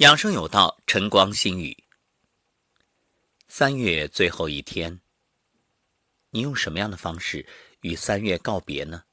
[0.00, 1.84] 养生有道，晨光心语。
[3.48, 4.98] 三月最后一天，
[6.30, 7.46] 你用什么样的方式
[7.82, 9.04] 与三月告别呢？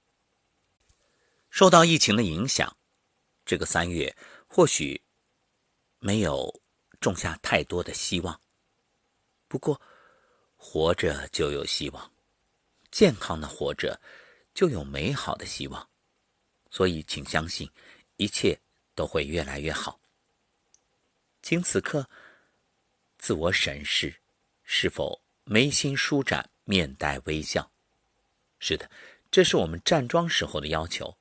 [1.50, 2.78] 受到疫情的影响，
[3.46, 4.16] 这个三月
[4.48, 5.02] 或许
[6.00, 6.62] 没有
[7.02, 8.40] 种下太多的希望。
[9.50, 9.82] 不过，
[10.56, 12.14] 活着就有希望，
[12.92, 14.00] 健康的活着
[14.54, 15.86] 就有美好的希望。
[16.72, 17.70] 所以，请相信，
[18.16, 18.58] 一切
[18.96, 20.00] 都会越来越好。
[21.50, 22.10] 请此刻
[23.18, 24.18] 自我审视，
[24.66, 27.72] 是否眉心舒展，面带微笑？
[28.60, 28.92] 是的，
[29.32, 31.18] 这是我们站桩时候的要求。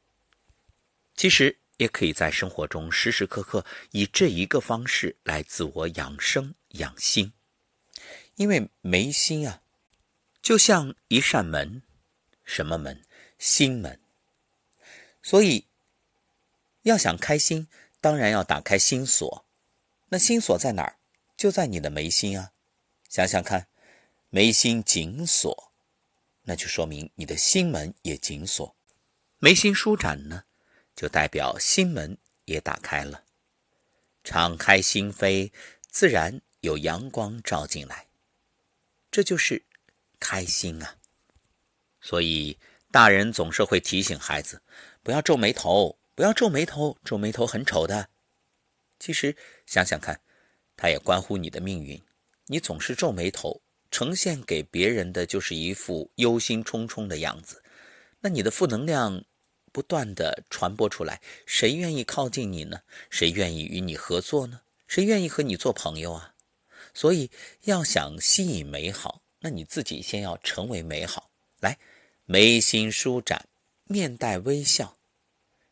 [1.15, 7.33] 其实也可以在生活中时时刻刻以这一个方式来自我养生养心。
[8.35, 9.63] 因为眉心啊，
[10.43, 11.83] 就像一扇门，
[12.45, 13.01] 什么门？
[13.39, 14.01] 心门。
[15.23, 15.67] 所以
[16.83, 17.69] 要想开心，
[18.01, 19.46] 当然要打开心锁。
[20.09, 20.99] 那心锁在哪儿？
[21.37, 22.53] 就在你的眉心啊！
[23.09, 23.69] 想想看，
[24.31, 25.73] 眉心紧锁，
[26.43, 28.77] 那就说明你的心门也紧锁。
[29.39, 30.45] 眉心舒展呢，
[30.95, 33.25] 就代表心门也打开了。
[34.25, 35.53] 敞开心扉，
[35.89, 38.07] 自然有阳光照进来。
[39.11, 39.65] 这就是
[40.19, 40.97] 开心啊！
[42.01, 42.59] 所以
[42.91, 44.63] 大人总是会提醒孩子，
[45.03, 48.09] 不要皱眉头，不要皱眉头，皱眉头很丑的。
[48.99, 50.21] 其实想想看，
[50.77, 52.01] 它也关乎你的命运。
[52.47, 57.63] 你总是皱眉头，呈现给别人的就是一副忧心忡忡的样子。
[58.21, 59.25] 那你的负能量
[59.73, 62.81] 不断的传播出来，谁愿意靠近你呢？
[63.11, 64.63] 谁愿意与你合作呢？
[64.87, 66.35] 谁愿意和你做朋友啊？
[66.95, 67.31] 所以
[67.63, 71.31] 要想吸引美好，那你自己先要成为美好。
[71.61, 71.79] 来，
[72.25, 73.49] 眉心舒展，
[73.85, 74.97] 面带微笑，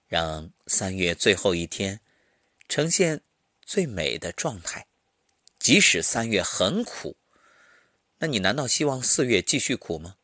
[0.07, 2.01] 让三月最后一天。
[2.69, 3.23] 呈现
[3.65, 4.87] 最美的状态，
[5.59, 7.17] 即使三月很苦，
[8.19, 10.17] 那你难道希望四月继续苦吗？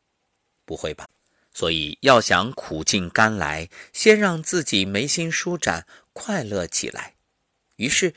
[0.65, 1.07] 不会吧。
[1.53, 7.15] 所以要想苦尽甘来，先让自己眉心舒展，快乐起来。
[7.75, 8.13] 于是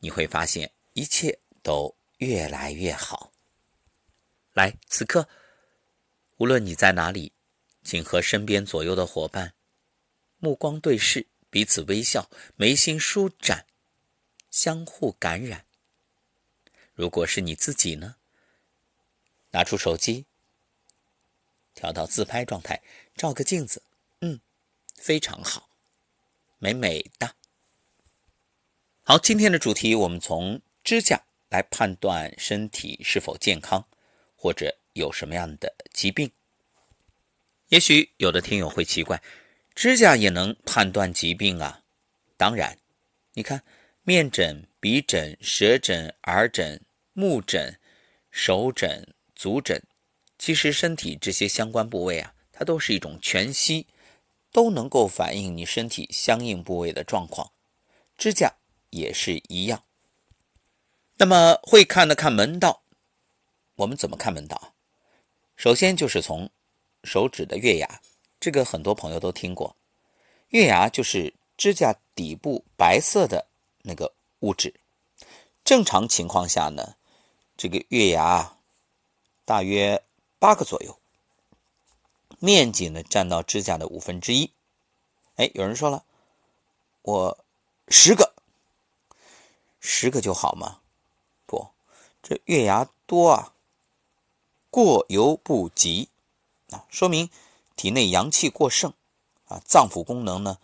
[0.00, 3.32] 你会发现一切都越来越好。
[4.52, 5.26] 来，此刻
[6.36, 7.32] 无论你在哪里，
[7.82, 9.54] 请和身边左右的伙伴
[10.38, 11.26] 目光对视。
[11.50, 13.66] 彼此微笑，眉心舒展，
[14.50, 15.64] 相互感染。
[16.94, 18.16] 如果是你自己呢？
[19.50, 20.26] 拿出手机，
[21.74, 22.82] 调到自拍状态，
[23.16, 23.82] 照个镜子，
[24.20, 24.40] 嗯，
[24.94, 25.70] 非常好，
[26.58, 27.34] 美美的。
[29.02, 33.88] 好，今天的主题，我们从指甲来判断身体是否健康，
[34.36, 36.30] 或者有什么样的疾病。
[37.68, 39.22] 也许有的听友会奇怪。
[39.78, 41.84] 指甲也能判断疾病啊！
[42.36, 42.76] 当然，
[43.34, 43.62] 你看
[44.02, 47.78] 面诊、鼻诊、舌诊、耳诊、目诊、
[48.32, 49.80] 手诊、足诊，
[50.36, 53.86] 其实身体这些相关部位啊，它都是一种全息，
[54.50, 57.52] 都能够反映你身体相应部位的状况。
[58.16, 58.52] 指甲
[58.90, 59.84] 也是一样。
[61.18, 62.82] 那么会看的看门道，
[63.76, 64.74] 我们怎么看门道？
[65.54, 66.50] 首先就是从
[67.04, 68.00] 手指的月牙。
[68.40, 69.74] 这个很多朋友都听过，
[70.50, 73.46] 月牙就是指甲底部白色的
[73.82, 74.72] 那个物质。
[75.64, 76.94] 正常情况下呢，
[77.56, 78.56] 这个月牙
[79.44, 80.02] 大约
[80.38, 80.98] 八个左右，
[82.38, 84.52] 面积呢占到指甲的五分之一。
[85.34, 86.04] 哎，有人说了，
[87.02, 87.44] 我
[87.88, 88.34] 十个，
[89.80, 90.80] 十个就好吗？
[91.44, 91.68] 不，
[92.22, 93.52] 这月牙多啊，
[94.70, 96.08] 过犹不及
[96.70, 97.28] 啊，说明。
[97.78, 98.92] 体内阳气过盛，
[99.46, 100.58] 啊，脏腑功能呢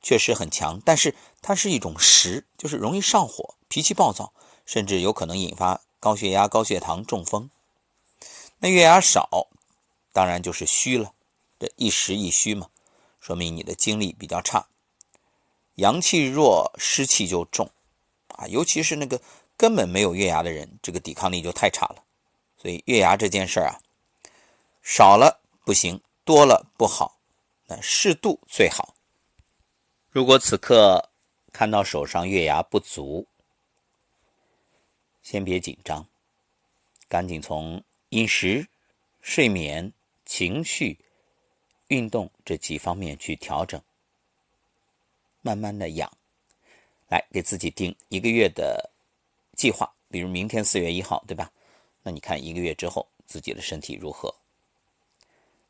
[0.00, 4.32] 确实很强，但是它是一种实，就是容易上火，脾气暴躁，
[4.64, 7.50] 甚至有可能引发高血压、高血糖、中风。
[8.60, 9.48] 那月牙少，
[10.12, 11.12] 当然就是虚了，
[11.58, 12.68] 这一实一虚嘛，
[13.18, 14.68] 说明你的精力比较差，
[15.74, 17.68] 阳气弱，湿气就重，
[18.28, 19.20] 啊，尤其是那个
[19.56, 22.04] 根本没有月牙的人，这个抵抗力就太差了。
[22.56, 23.80] 所以月牙这件事儿啊，
[24.80, 26.00] 少了不行。
[26.24, 27.18] 多了不好，
[27.66, 28.94] 那适度最好。
[30.10, 31.10] 如果此刻
[31.52, 33.26] 看到手上月牙不足，
[35.22, 36.06] 先别紧张，
[37.08, 38.68] 赶紧从饮食、
[39.20, 39.92] 睡眠、
[40.24, 40.98] 情绪、
[41.88, 43.80] 运动这几方面去调整，
[45.40, 46.10] 慢慢的养，
[47.08, 48.90] 来给自己定一个月的
[49.56, 49.92] 计划。
[50.08, 51.50] 比如明天四月一号，对吧？
[52.02, 54.32] 那你看一个月之后自己的身体如何？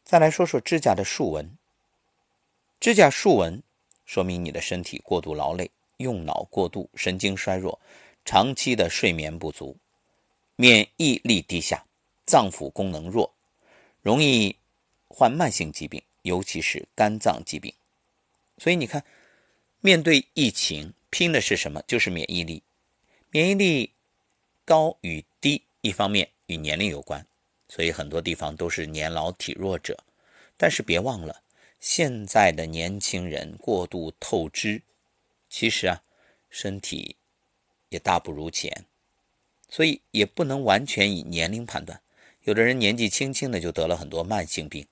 [0.04, 1.56] 再来说说指甲的竖纹。
[2.80, 3.62] 指甲竖纹，
[4.04, 7.80] 说明你的身体过度劳累，用脑过度、神经衰弱、
[8.24, 9.76] 长期的睡眠不足、
[10.56, 11.86] 免疫力低下、
[12.26, 13.32] 脏腑功能弱，
[14.00, 14.56] 容易
[15.08, 17.72] 患慢性疾病，尤其是肝脏疾病。
[18.58, 19.04] 所以你看，
[19.80, 21.82] 面对疫情，拼的是什么？
[21.86, 22.62] 就是免疫力。
[23.30, 23.92] 免疫力
[24.64, 27.26] 高与低，一方面与年龄有关，
[27.74, 30.04] 所以很多地方都是年老体弱者。
[30.58, 31.42] 但是别忘了，
[31.80, 34.82] 现在的年轻人过度透支，
[35.48, 36.02] 其实啊，
[36.50, 37.16] 身体
[37.88, 38.84] 也大不如前，
[39.70, 42.02] 所以也不能完全以年龄判断。
[42.42, 44.86] 有的人年纪轻轻的就得了很多慢性病。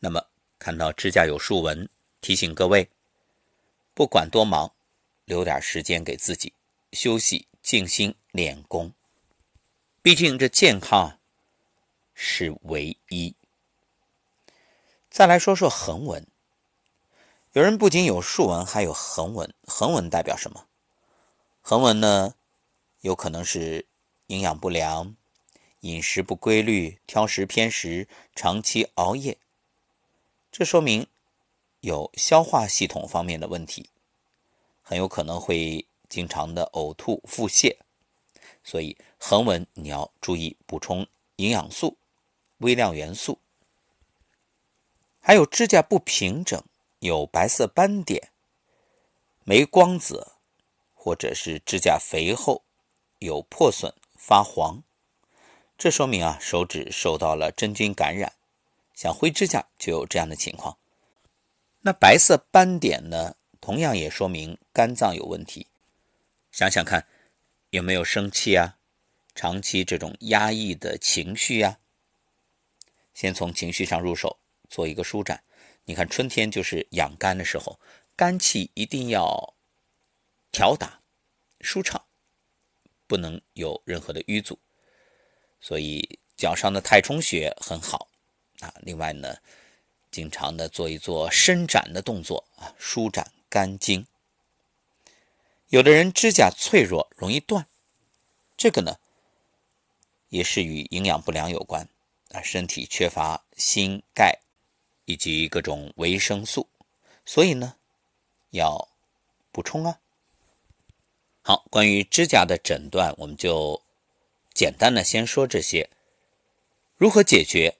[0.00, 0.26] 那么
[0.58, 1.88] 看到指甲有竖纹，
[2.20, 2.88] 提醒各位，
[3.94, 4.72] 不管多忙，
[5.24, 6.52] 留点时间给自己
[6.90, 7.46] 休息。
[7.62, 8.92] 静心练功，
[10.02, 11.20] 毕竟这健康
[12.24, 13.34] 是唯一。
[15.10, 16.24] 再来说说横纹，
[17.52, 19.52] 有人不仅有竖纹，还有横纹。
[19.66, 20.68] 横纹代表什么？
[21.60, 22.36] 横纹呢，
[23.00, 23.86] 有可能是
[24.28, 25.16] 营养不良、
[25.80, 29.36] 饮食不规律、挑食偏食、长期熬夜，
[30.52, 31.08] 这说明
[31.80, 33.90] 有消化系统方面的问题，
[34.80, 35.84] 很有可能会。
[36.08, 37.74] 经常的呕吐、腹泻，
[38.62, 41.96] 所以横纹你要注意补充营养素、
[42.62, 43.38] 微量元素。
[45.20, 46.64] 还有指甲不平整，
[47.00, 48.30] 有白色斑点、
[49.44, 50.32] 没光泽，
[50.94, 52.64] 或者是指甲肥厚、
[53.18, 54.82] 有破损、发黄，
[55.76, 58.32] 这说明啊手指受到了真菌感染。
[58.94, 60.78] 像灰指甲就有这样的情况。
[61.80, 65.66] 那白色斑点呢，同样也说明肝脏有问题。
[66.52, 67.06] 想想看，
[67.70, 68.76] 有没有生气啊？
[69.34, 71.78] 长期这种压抑的情绪呀，
[73.14, 74.38] 先从情绪上入手，
[74.68, 75.42] 做一个舒展。
[75.84, 77.78] 你看春天就是养肝的时候，
[78.14, 79.54] 肝气一定要
[80.50, 81.00] 调达、
[81.60, 82.04] 舒畅，
[83.06, 84.58] 不能有任何的淤阻。
[85.60, 88.08] 所以脚上的太冲穴很好
[88.60, 88.74] 啊。
[88.82, 89.36] 另外呢，
[90.10, 94.06] 经常的做一做伸展的动作啊，舒展肝经。
[95.68, 97.66] 有的人指甲脆弱，容易断，
[98.56, 98.98] 这个呢，
[100.28, 101.88] 也是与营养不良有关
[102.32, 104.38] 啊，身体缺乏锌、钙
[105.04, 106.68] 以及各种维生素，
[107.24, 107.76] 所以呢，
[108.50, 108.88] 要
[109.50, 110.00] 补充啊。
[111.42, 113.82] 好，关于指甲的诊断，我们就
[114.54, 115.88] 简单的先说这些。
[116.96, 117.76] 如何解决？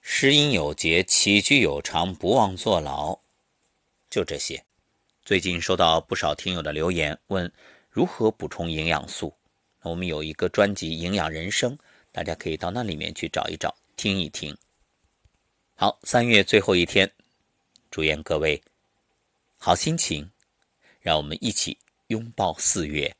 [0.00, 3.18] 食饮有节，起居有常，不忘坐牢，
[4.10, 4.62] 就这些。
[5.24, 7.50] 最近收到不少听友的留言，问
[7.88, 9.34] 如何补充营养素。
[9.80, 11.74] 我们有一个专辑《营养人生》，
[12.14, 14.56] 大家可以到那里面去找一找，听一听。
[15.74, 17.10] 好，三月最后一天，
[17.90, 18.62] 祝愿各位
[19.58, 20.30] 好心情，
[21.00, 21.76] 让我们一起
[22.06, 23.12] 拥抱四月。